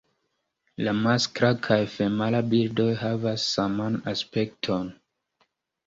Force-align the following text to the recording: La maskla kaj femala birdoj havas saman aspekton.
La 0.87 0.93
maskla 1.01 1.51
kaj 1.67 1.77
femala 1.97 2.41
birdoj 2.55 2.89
havas 3.05 3.47
saman 3.53 4.03
aspekton. 4.17 4.95